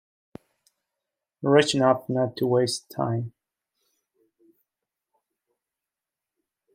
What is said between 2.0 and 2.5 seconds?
not to